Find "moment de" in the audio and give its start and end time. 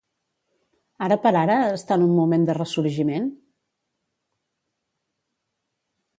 2.21-2.57